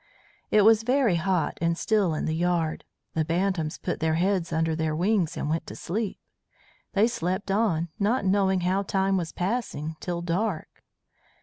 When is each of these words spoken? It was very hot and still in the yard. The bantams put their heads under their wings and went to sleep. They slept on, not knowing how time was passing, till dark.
It 0.49 0.63
was 0.63 0.81
very 0.81 1.17
hot 1.17 1.59
and 1.61 1.77
still 1.77 2.15
in 2.15 2.25
the 2.25 2.33
yard. 2.33 2.85
The 3.13 3.23
bantams 3.23 3.77
put 3.77 3.99
their 3.99 4.15
heads 4.15 4.51
under 4.51 4.75
their 4.75 4.95
wings 4.95 5.37
and 5.37 5.47
went 5.47 5.67
to 5.67 5.75
sleep. 5.75 6.17
They 6.93 7.07
slept 7.07 7.51
on, 7.51 7.89
not 7.99 8.25
knowing 8.25 8.61
how 8.61 8.81
time 8.81 9.15
was 9.15 9.31
passing, 9.31 9.97
till 9.99 10.23
dark. 10.23 10.81